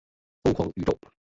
[0.43, 0.97] 疯狂宇宙